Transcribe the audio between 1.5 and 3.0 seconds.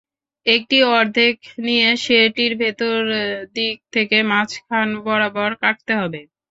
নিয়ে সেটির ভেতর